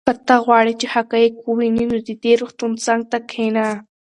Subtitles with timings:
[0.07, 3.65] که ته غواړې چې حقایق ووینې نو د دې روغتون څنګ ته کښېنه.